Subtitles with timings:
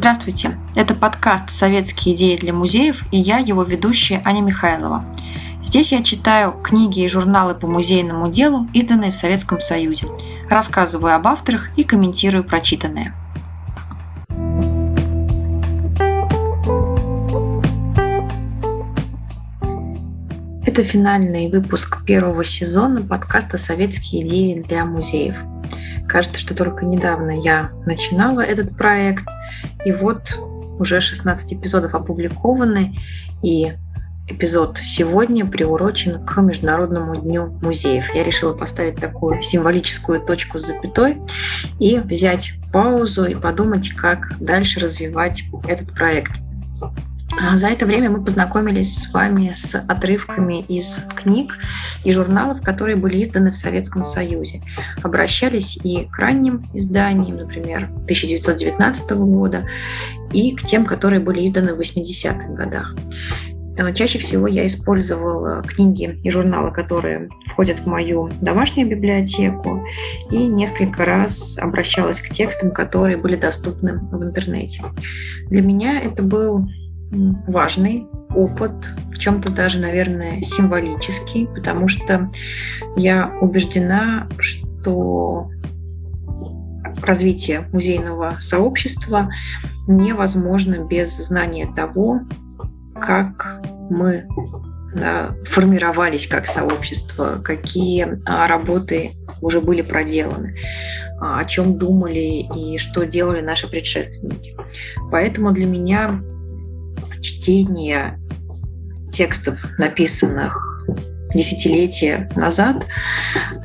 [0.00, 5.04] Здравствуйте, это подкаст «Советские идеи для музеев» и я, его ведущая Аня Михайлова.
[5.62, 10.06] Здесь я читаю книги и журналы по музейному делу, изданные в Советском Союзе,
[10.48, 13.14] рассказываю об авторах и комментирую прочитанное.
[20.64, 25.36] Это финальный выпуск первого сезона подкаста «Советские идеи для музеев».
[26.08, 29.24] Кажется, что только недавно я начинала этот проект,
[29.84, 30.38] и вот
[30.78, 32.96] уже 16 эпизодов опубликованы,
[33.42, 33.72] и
[34.28, 38.14] эпизод сегодня приурочен к Международному дню музеев.
[38.14, 41.18] Я решила поставить такую символическую точку с запятой
[41.78, 46.32] и взять паузу и подумать, как дальше развивать этот проект.
[47.42, 51.56] А за это время мы познакомились с вами с отрывками из книг
[52.04, 54.62] и журналов, которые были изданы в Советском Союзе.
[55.02, 59.66] Обращались и к ранним изданиям, например, 1919 года,
[60.32, 62.94] и к тем, которые были изданы в 80-х годах.
[63.78, 69.82] А, чаще всего я использовала книги и журналы, которые входят в мою домашнюю библиотеку,
[70.30, 74.82] и несколько раз обращалась к текстам, которые были доступны в интернете.
[75.48, 76.68] Для меня это был
[77.10, 78.72] важный опыт,
[79.12, 82.30] в чем-то даже, наверное, символический, потому что
[82.96, 85.50] я убеждена, что
[87.02, 89.30] развитие музейного сообщества
[89.86, 92.20] невозможно без знания того,
[93.00, 94.26] как мы
[94.94, 100.56] да, формировались как сообщество, какие а, работы уже были проделаны,
[101.20, 104.56] а, о чем думали и что делали наши предшественники.
[105.10, 106.22] Поэтому для меня
[107.20, 108.18] чтение
[109.12, 110.86] текстов, написанных
[111.34, 112.86] десятилетия назад,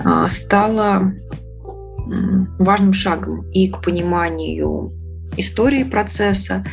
[0.03, 1.13] а, стало
[2.59, 4.91] важным шагом и к пониманию
[5.37, 6.63] истории процесса,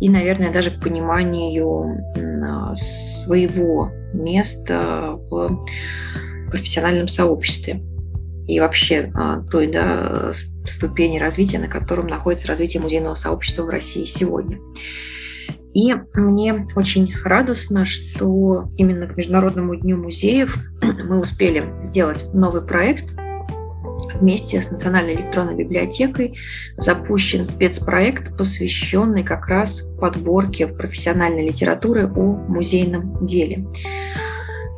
[0.00, 5.66] и, наверное, даже к пониманию а, своего места в
[6.50, 7.82] профессиональном сообществе
[8.46, 10.32] и вообще а, той да,
[10.64, 14.58] ступени развития, на котором находится развитие музейного сообщества в России сегодня.
[15.78, 20.58] И мне очень радостно, что именно к Международному дню музеев
[21.08, 23.04] мы успели сделать новый проект.
[24.14, 26.36] Вместе с Национальной электронной библиотекой
[26.76, 33.64] запущен спецпроект, посвященный как раз подборке профессиональной литературы о музейном деле.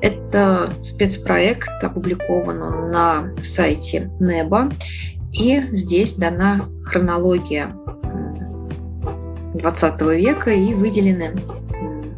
[0.03, 4.71] Это спецпроект опубликован на сайте НЕБА,
[5.33, 7.75] и здесь дана хронология
[9.55, 11.35] 20 века и выделены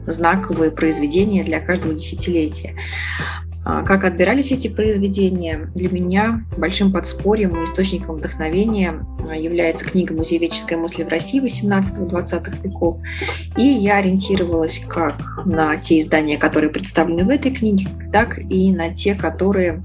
[0.07, 2.75] знаковые произведения для каждого десятилетия.
[3.65, 5.71] А, как отбирались эти произведения?
[5.75, 12.63] Для меня большим подспорьем и источником вдохновения а, является книга «Музееведческая мысль в России 18-20
[12.63, 12.99] веков».
[13.57, 15.15] И я ориентировалась как
[15.45, 19.81] на те издания, которые представлены в этой книге, так и на те, которые,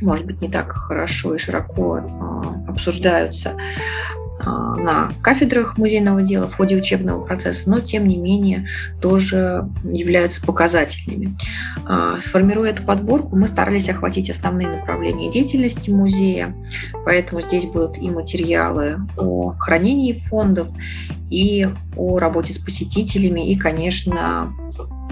[0.00, 3.56] может быть, не так хорошо и широко а, обсуждаются
[4.38, 8.68] на кафедрах музейного дела в ходе учебного процесса, но тем не менее
[9.00, 11.36] тоже являются показательными.
[11.86, 16.54] А, сформируя эту подборку, мы старались охватить основные направления деятельности музея,
[17.04, 20.68] поэтому здесь будут и материалы о хранении фондов,
[21.30, 24.54] и о работе с посетителями, и, конечно,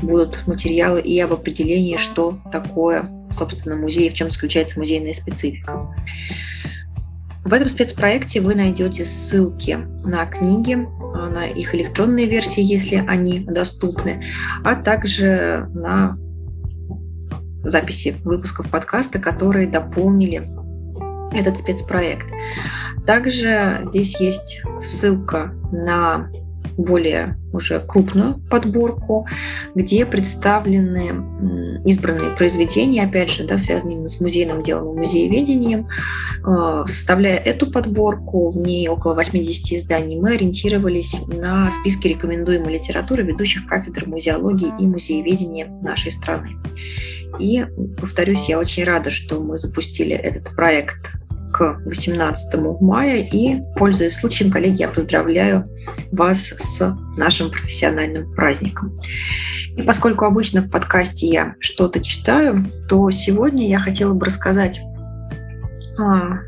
[0.03, 5.95] будут материалы и об определении, что такое, собственно, музей, в чем заключается музейная специфика.
[7.45, 10.79] В этом спецпроекте вы найдете ссылки на книги,
[11.15, 14.25] а, на их электронные версии, если они доступны,
[14.65, 16.17] а также на
[17.65, 20.49] записи выпусков подкаста, которые дополнили
[21.33, 22.27] этот спецпроект.
[23.07, 26.31] Также здесь есть ссылка на
[26.77, 29.27] более уже крупную подборку,
[29.75, 35.89] где представлены избранные произведения, опять же, да, связанные именно с музейным делом и музееведением.
[36.47, 43.23] Э, составляя эту подборку, в ней около 80 изданий, мы ориентировались на списки рекомендуемой литературы
[43.23, 46.57] ведущих кафедр музеологии и музееведения нашей страны.
[47.39, 47.67] И,
[48.01, 51.13] повторюсь, я очень рада, что мы запустили этот проект
[51.55, 53.19] к 18 мая.
[53.19, 55.71] И, пользуясь случаем, коллеги, я поздравляю
[56.11, 58.99] вас с нашим профессиональным праздником.
[59.77, 64.81] И поскольку обычно в подкасте я что-то читаю, то сегодня я хотела бы рассказать
[65.99, 66.41] а,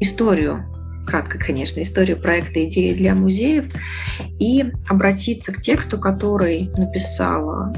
[0.00, 0.64] историю
[1.06, 3.66] кратко, конечно, историю проекта «Идеи для музеев»
[4.38, 7.74] и обратиться к тексту, который написала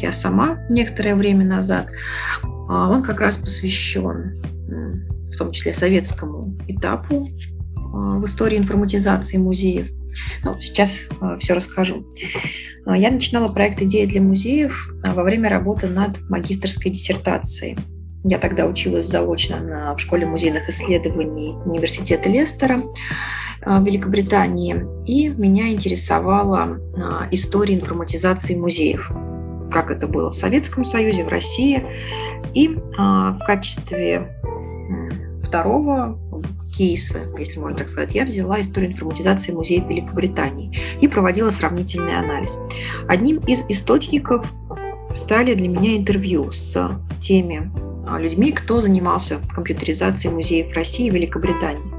[0.00, 1.88] я сама некоторое время назад.
[2.42, 4.40] А, он как раз посвящен
[5.32, 7.28] в том числе советскому этапу
[7.76, 9.90] а, в истории информатизации музеев.
[10.42, 11.06] Ну, сейчас
[11.38, 12.04] все расскажу.
[12.86, 17.78] Я начинала проект «Идея для музеев» во время работы над магистрской диссертацией.
[18.24, 22.80] Я тогда училась заочно на, в школе музейных исследований университета Лестера
[23.64, 26.80] в Великобритании, и меня интересовала
[27.30, 29.08] история информатизации музеев
[29.70, 31.82] как это было в Советском Союзе, в России.
[32.54, 34.36] И а, в качестве
[35.50, 36.16] второго
[36.72, 42.56] кейса, если можно так сказать, я взяла историю информатизации музея Великобритании и проводила сравнительный анализ.
[43.08, 44.46] Одним из источников
[45.12, 47.68] стали для меня интервью с теми
[48.06, 51.92] а, людьми, кто занимался компьютеризацией музеев России и Великобритании.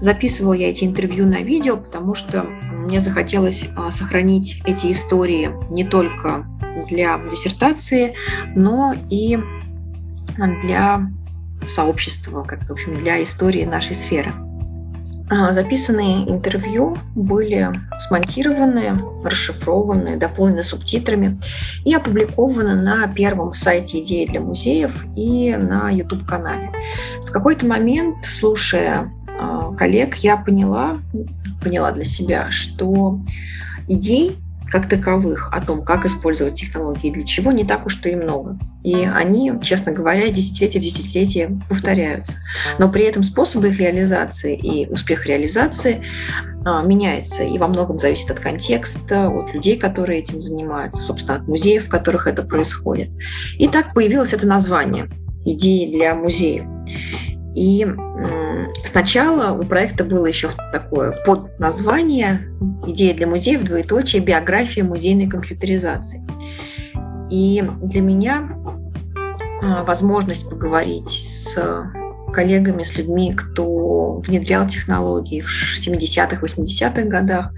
[0.00, 5.84] Записывала я эти интервью на видео, потому что мне захотелось а, сохранить эти истории не
[5.84, 6.46] только
[6.90, 8.12] для диссертации,
[8.54, 9.38] но и
[10.62, 11.10] для
[11.66, 14.32] сообщества, как в общем, для истории нашей сферы.
[15.30, 17.68] А, записанные интервью были
[18.00, 21.38] смонтированы, расшифрованы, дополнены субтитрами
[21.84, 26.70] и опубликованы на первом сайте «Идеи для музеев» и на YouTube-канале.
[27.26, 30.98] В какой-то момент, слушая а, коллег, я поняла,
[31.62, 33.20] поняла для себя, что
[33.86, 34.38] идей
[34.70, 38.58] как таковых, о том, как использовать технологии для чего, не так уж и много.
[38.84, 42.34] И они, честно говоря, десятилетия в десятилетие повторяются.
[42.78, 46.02] Но при этом способы их реализации и успех реализации
[46.64, 51.48] а, меняется и во многом зависит от контекста, от людей, которые этим занимаются, собственно, от
[51.48, 53.10] музеев, в которых это происходит.
[53.58, 55.08] И так появилось это название
[55.44, 56.64] «Идеи для музеев».
[57.58, 57.84] И
[58.84, 62.48] сначала у проекта было еще такое под название
[62.86, 63.64] «Идея для музеев.
[63.64, 64.22] Двоеточие.
[64.22, 66.24] Биография музейной компьютеризации».
[67.30, 68.48] И для меня
[69.60, 71.58] а, возможность поговорить с
[72.32, 75.50] коллегами, с людьми, кто внедрял технологии в
[75.84, 77.50] 70-х, 80-х годах,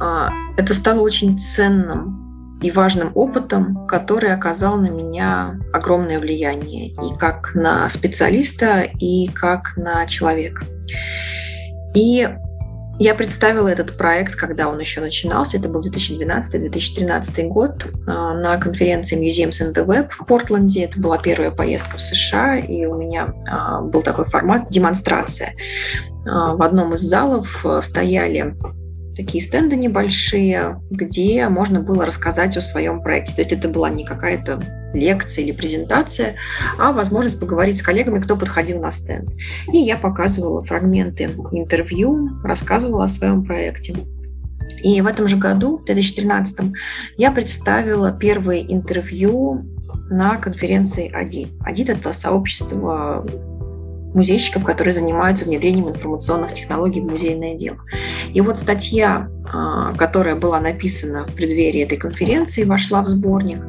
[0.00, 0.28] а,
[0.58, 2.23] это стало очень ценным
[2.64, 9.76] и важным опытом, который оказал на меня огромное влияние и как на специалиста, и как
[9.76, 10.64] на человека.
[11.94, 12.26] И
[12.98, 19.20] я представила этот проект, когда он еще начинался, это был 2012-2013 год, а, на конференции
[19.20, 20.84] Museums in the Web в Портленде.
[20.84, 25.52] Это была первая поездка в США, и у меня а, был такой формат демонстрация.
[26.26, 28.56] А, в одном из залов стояли
[29.14, 33.34] такие стенды небольшие, где можно было рассказать о своем проекте.
[33.34, 36.36] То есть это была не какая-то лекция или презентация,
[36.78, 39.30] а возможность поговорить с коллегами, кто подходил на стенд.
[39.72, 43.94] И я показывала фрагменты интервью, рассказывала о своем проекте.
[44.82, 46.72] И в этом же году, в 2013,
[47.16, 49.64] я представила первое интервью
[50.10, 51.48] на конференции АДИ.
[51.60, 53.26] АДИ– это сообщество
[54.14, 57.78] музейщиков, которые занимаются внедрением информационных технологий в музейное дело.
[58.32, 63.60] И вот статья, а, которая была написана в преддверии этой конференции, вошла в сборник,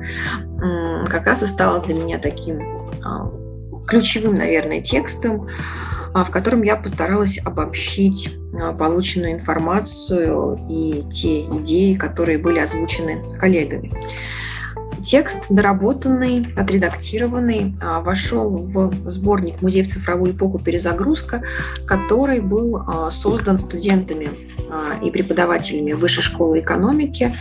[1.09, 2.59] как раз и стала для меня таким
[3.03, 3.31] а,
[3.87, 5.47] ключевым, наверное, текстом,
[6.13, 8.33] а, в котором я постаралась обобщить
[8.79, 13.91] полученную информацию и те идеи, которые были озвучены коллегами.
[15.05, 20.57] Текст доработанный, отредактированный, а, вошел в сборник «Музей в цифровую эпоху.
[20.57, 21.43] Перезагрузка»,
[21.85, 24.31] который был а, создан студентами
[24.67, 27.35] а, и преподавателями Высшей школы экономики,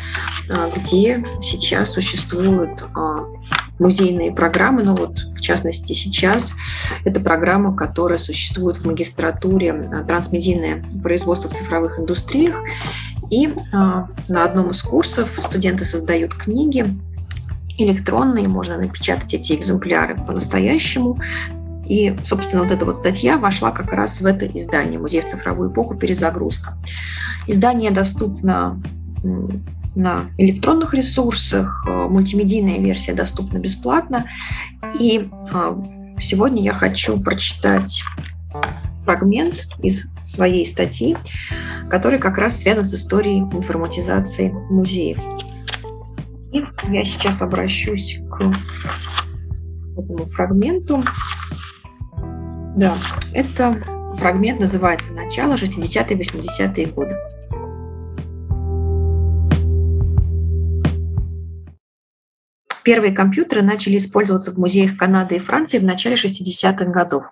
[0.76, 2.84] где сейчас существуют
[3.78, 6.52] музейные программы, но вот в частности сейчас
[7.04, 12.56] это программа, которая существует в магистратуре «Трансмедийное производство в цифровых индустриях».
[13.30, 16.94] И на одном из курсов студенты создают книги,
[17.78, 21.20] электронные, можно напечатать эти экземпляры по-настоящему.
[21.86, 25.70] И, собственно, вот эта вот статья вошла как раз в это издание «Музей в цифровую
[25.70, 25.94] эпоху.
[25.94, 26.78] Перезагрузка».
[27.46, 28.80] Издание доступно
[29.94, 34.26] на электронных ресурсах, э, мультимедийная версия доступна бесплатно.
[34.98, 35.76] И э,
[36.20, 38.02] сегодня я хочу прочитать
[38.98, 41.16] фрагмент из своей статьи,
[41.90, 45.18] который как раз связан с историей информатизации музеев.
[46.54, 48.44] Я сейчас обращусь к
[49.98, 51.02] этому фрагменту.
[52.76, 52.96] Да,
[53.32, 53.82] это
[54.14, 57.16] фрагмент называется «Начало 60-е 80-е годы».
[62.84, 67.24] Первые компьютеры начали использоваться в музеях Канады и Франции в начале 60-х годов.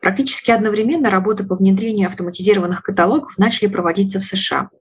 [0.00, 4.68] Практически одновременно работы по внедрению автоматизированных каталогов начали проводиться в США–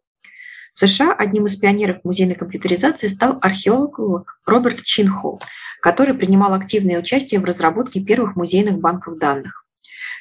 [0.74, 5.42] в США одним из пионеров музейной компьютеризации стал археолог Роберт Чинхол,
[5.82, 9.66] который принимал активное участие в разработке первых музейных банков данных.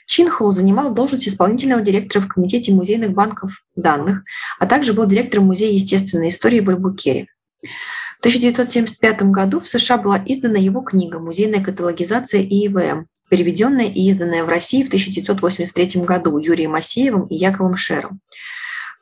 [0.06, 4.24] Чинхол занимал должность исполнительного директора в Комитете музейных банков данных,
[4.58, 7.28] а также был директором Музея естественной истории в Альбукере.
[7.62, 14.44] В 1975 году в США была издана его книга «Музейная каталогизация ИИВМ», переведенная и изданная
[14.44, 18.20] в России в 1983 году Юрием Асеевым и Яковом Шером.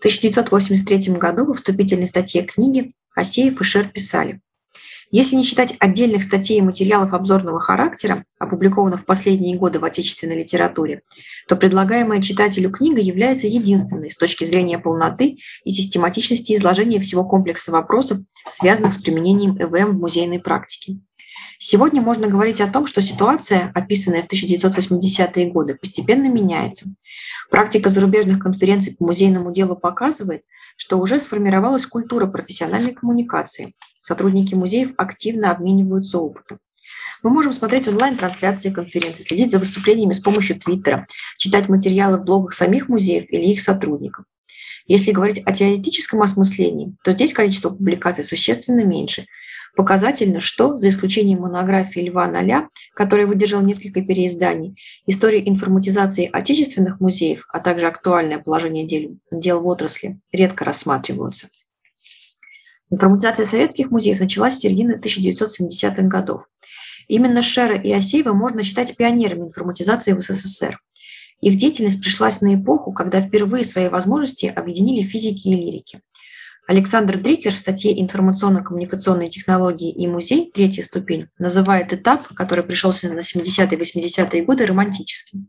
[0.00, 4.40] В 1983 году во вступительной статье книги Асеев и Шер писали
[5.10, 10.38] если не считать отдельных статей и материалов обзорного характера, опубликованных в последние годы в отечественной
[10.38, 11.02] литературе,
[11.48, 17.72] то предлагаемая читателю книга является единственной с точки зрения полноты и систематичности изложения всего комплекса
[17.72, 21.00] вопросов, связанных с применением ЭВМ в музейной практике.
[21.58, 26.86] Сегодня можно говорить о том, что ситуация, описанная в 1980-е годы, постепенно меняется.
[27.50, 30.42] Практика зарубежных конференций по музейному делу показывает,
[30.76, 33.74] что уже сформировалась культура профессиональной коммуникации.
[34.00, 36.58] Сотрудники музеев активно обмениваются опытом.
[37.22, 41.06] Мы можем смотреть онлайн-трансляции конференций, следить за выступлениями с помощью Твиттера,
[41.36, 44.24] читать материалы в блогах самих музеев или их сотрудников.
[44.86, 49.26] Если говорить о теоретическом осмыслении, то здесь количество публикаций существенно меньше,
[49.76, 57.46] Показательно, что, за исключением монографии Льва Ноля, который выдержал несколько переизданий, история информатизации отечественных музеев,
[57.52, 61.48] а также актуальное положение дел, дел в отрасли редко рассматриваются.
[62.90, 66.44] Информатизация советских музеев началась с середины 1970-х годов.
[67.06, 70.80] Именно Шера и Асеева можно считать пионерами информатизации в СССР.
[71.40, 76.00] Их деятельность пришлась на эпоху, когда впервые свои возможности объединили физики и лирики.
[76.70, 80.52] Александр Дрикер в статье «Информационно-коммуникационные технологии и музей.
[80.54, 85.48] Третья ступень» называет этап, который пришелся на 70-е 80-е годы, романтическим.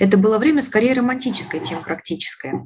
[0.00, 2.64] Это было время скорее романтическое, чем практическое.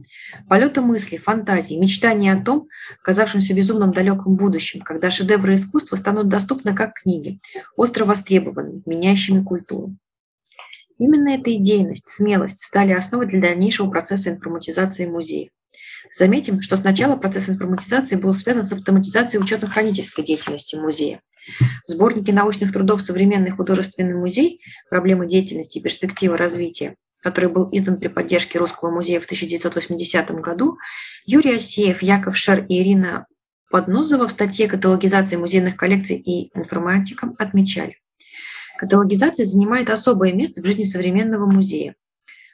[0.49, 2.69] Полеты мысли, фантазии, мечтания о том,
[3.03, 7.39] казавшемся безумном далеком будущем, когда шедевры искусства станут доступны как книги,
[7.77, 9.95] остро востребованными, меняющими культуру.
[10.97, 15.51] Именно эта идейность, смелость стали основой для дальнейшего процесса информатизации музеев.
[16.15, 21.21] Заметим, что сначала процесс информатизации был связан с автоматизацией учетно-хранительской деятельности музея.
[21.87, 24.61] В сборнике научных трудов «Современный художественный музей.
[24.91, 30.79] Проблемы деятельности и перспективы развития», который был издан при поддержке Русского музея в 1980 году,
[31.25, 33.27] Юрий Осеев, Яков Шер и Ирина
[33.71, 37.99] Поднозова в статье «Каталогизация музейных коллекций и информатика» отмечали.
[38.79, 41.95] Каталогизация занимает особое место в жизни современного музея.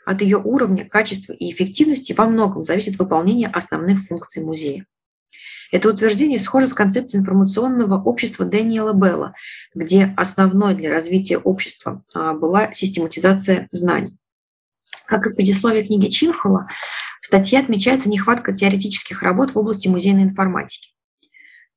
[0.04, 4.86] От ее уровня, качества и эффективности во многом зависит выполнение основных функций музея.
[5.72, 9.34] Это утверждение схоже с концепцией информационного общества Дэниела Белла,
[9.74, 14.16] где основной для развития общества а, была систематизация знаний.
[15.06, 16.68] Как и в предисловии книги Чинхола,
[17.20, 20.90] в статье отмечается нехватка теоретических работ в области музейной информатики.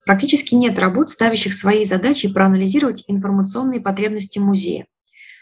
[0.06, 4.86] Практически нет работ, ставящих своей задачей проанализировать информационные потребности музея,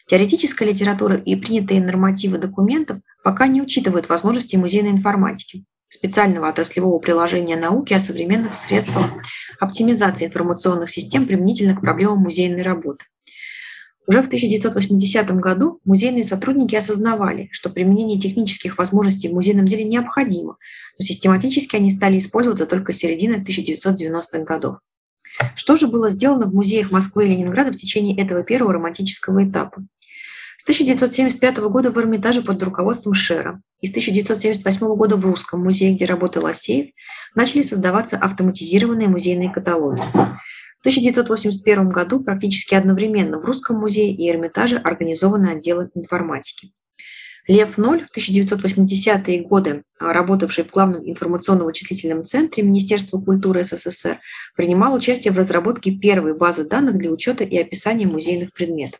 [0.08, 7.56] Теоретическая литература и принятые нормативы документов пока не учитывают возможности музейной информатики, специального отраслевого приложения
[7.56, 9.12] науки о современных средствах
[9.60, 13.06] оптимизации информационных систем применительно к проблемам музейной работы.
[14.08, 20.58] Уже в 1980 году музейные сотрудники осознавали, что применение технических возможностей в музейном деле необходимо,
[21.00, 24.78] но систематически они стали использоваться только с середины 1990-х годов.
[25.56, 29.84] Что же было сделано в музеях Москвы и Ленинграда в течение этого первого романтического этапа?
[30.58, 35.94] С 1975 года в Эрмитаже под руководством Шера и с 1978 года в Русском музее,
[35.94, 36.92] где работал Асеев,
[37.36, 40.02] начали создаваться автоматизированные музейные каталоги.
[40.02, 46.72] В 1981 году практически одновременно в Русском музее и Эрмитаже организованы отделы информатики.
[47.48, 54.20] Лев Ноль в 1980-е годы, а, работавший в Главном информационно-вычислительном центре Министерства культуры СССР,
[54.56, 59.00] принимал участие в разработке первой базы данных для учета и описания музейных предметов.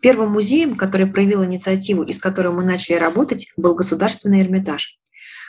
[0.00, 4.98] Первым музеем, который проявил инициативу и с которым мы начали работать, был Государственный Эрмитаж.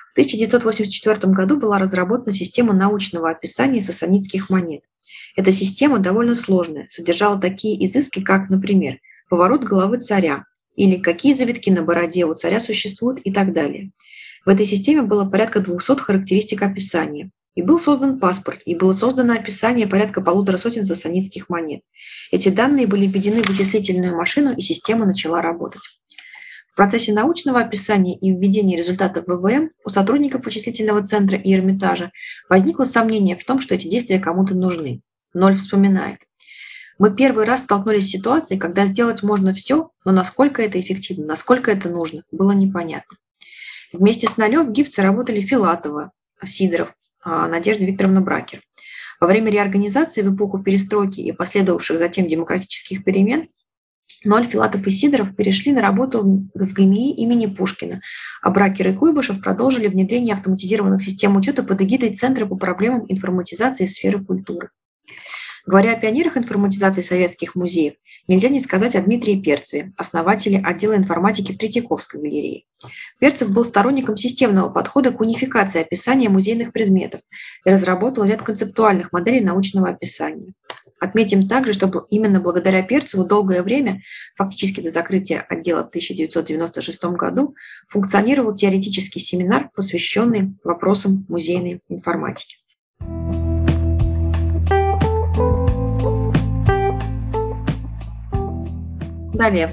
[0.10, 4.82] В 1984 году была разработана система научного описания сасанитских монет.
[5.38, 8.98] Эта система довольно сложная, содержала такие изыски, как, например,
[9.29, 10.46] поворот головы царя,
[10.78, 13.92] или какие завитки на бороде у царя существуют и так далее.
[14.46, 17.32] В этой системе было порядка 200 характеристик описания.
[17.56, 21.82] И был создан паспорт, и было создано описание порядка полутора сотен сасанитских монет.
[22.32, 25.82] Эти данные были введены в вычислительную машину, и система начала работать.
[26.68, 32.12] В процессе научного описания и введения результатов ВВМ у сотрудников вычислительного центра и Эрмитажа
[32.48, 35.02] возникло сомнение в том, что эти действия кому-то нужны.
[35.34, 36.20] Ноль вспоминает.
[37.00, 41.70] Мы первый раз столкнулись с ситуацией, когда сделать можно все, но насколько это эффективно, насколько
[41.72, 43.18] это нужно, было непонятно.
[43.94, 46.12] Вместе с Налев в ГИФЦе работали Филатова,
[46.44, 48.62] Сидоров, а, Надежда Викторовна Бракер.
[49.20, 53.48] Во время реорганизации в эпоху перестройки и последовавших затем демократических перемен
[54.24, 58.01] Ноль Филатов и Сидоров перешли на работу в ГМИ имени Пушкина,
[58.42, 63.86] а Бракер и Куйбышев продолжили внедрение автоматизированных систем учета под эгидой Центра по проблемам информатизации
[63.86, 64.70] сферы культуры.
[65.68, 67.96] Говоря о пионерах информатизации советских музеев,
[68.30, 72.64] нельзя не сказать о Дмитрии Перцеве, основателе отдела информатики в Третьяковской галерее.
[73.20, 77.20] Перцев был сторонником системного подхода к унификации описания музейных предметов
[77.66, 80.54] и разработал ряд концептуальных моделей научного описания.
[81.02, 84.02] Отметим также, что именно благодаря Перцеву долгое время,
[84.38, 87.56] фактически до закрытия отдела в 1996 году,
[87.90, 92.60] функционировал теоретический семинар, посвященный вопросам музейной информатики.
[99.38, 99.72] Далее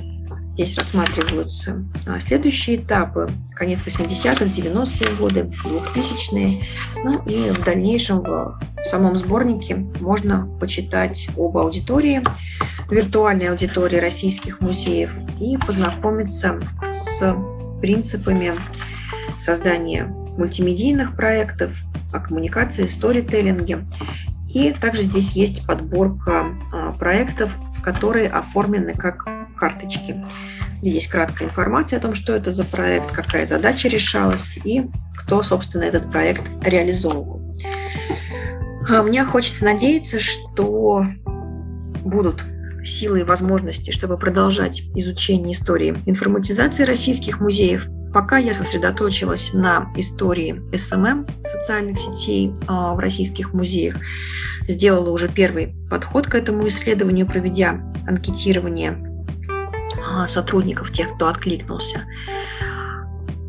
[0.53, 3.31] здесь рассматриваются а, следующие этапы.
[3.57, 6.63] Конец 80-х, 90-е годы, 2000-е.
[7.03, 12.23] Ну и в дальнейшем в самом сборнике можно почитать об аудитории,
[12.91, 16.61] виртуальной аудитории российских музеев и познакомиться
[16.93, 17.35] с
[17.81, 18.53] принципами
[19.41, 21.71] создания мультимедийных проектов,
[22.13, 23.87] о коммуникации, сторителлинге.
[24.49, 27.51] И также здесь есть подборка а, проектов,
[27.83, 30.25] которые оформлены как карточки,
[30.81, 35.43] где есть краткая информация о том, что это за проект, какая задача решалась и кто,
[35.43, 37.55] собственно, этот проект реализовывал.
[38.89, 41.07] А мне хочется надеяться, что
[42.05, 42.45] будут
[42.85, 47.87] силы и возможности, чтобы продолжать изучение истории информатизации российских музеев.
[48.13, 53.97] Пока я сосредоточилась на истории SMM, социальных сетей а, в российских музеях,
[54.69, 59.14] сделала уже первый подход к этому исследованию, проведя анкетирование
[60.27, 62.05] сотрудников, тех, кто откликнулся.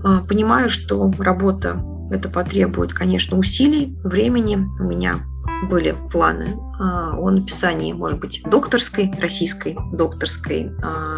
[0.04, 4.56] А, понимаю, что работа это потребует, конечно, усилий, времени.
[4.80, 5.26] У меня
[5.70, 10.70] были планы а, о написании, может быть, докторской, российской докторской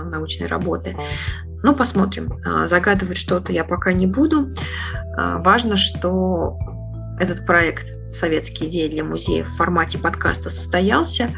[0.06, 0.96] научной работы.
[1.64, 2.40] Ну, посмотрим.
[2.68, 4.54] Загадывать что-то я пока не буду.
[5.18, 6.58] Важно, что
[7.20, 11.32] этот проект «Советские идеи для музеев» в формате подкаста состоялся,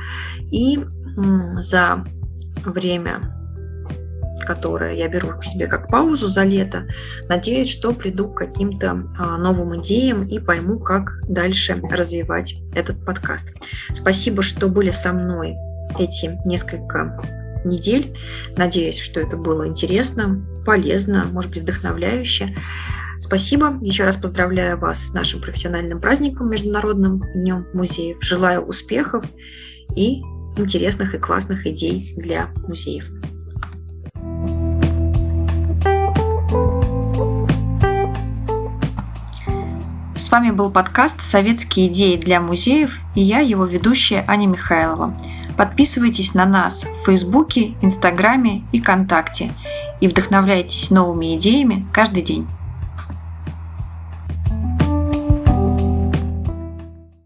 [0.51, 0.85] и
[1.15, 2.05] за
[2.65, 3.38] время
[4.45, 6.87] которое я беру себе как паузу за лето.
[7.27, 13.53] Надеюсь, что приду к каким-то а, новым идеям и пойму, как дальше развивать этот подкаст.
[13.93, 15.55] Спасибо, что были со мной
[15.97, 17.19] эти несколько
[17.65, 18.15] недель.
[18.55, 22.55] Надеюсь, что это было интересно, полезно, может быть, вдохновляюще.
[23.19, 23.77] Спасибо.
[23.81, 28.17] Еще раз поздравляю вас с нашим профессиональным праздником, Международным днем музеев.
[28.21, 29.25] Желаю успехов
[29.95, 30.21] и
[30.57, 33.18] интересных и классных идей для музеев.
[40.29, 45.17] С вами был подкаст «Советские идеи для музеев» и я, его ведущая Аня Михайлова.
[45.57, 49.55] Подписывайтесь на нас в Фейсбуке, Инстаграме и ВКонтакте
[50.01, 52.47] и вдохновляйтесь новыми идеями каждый день.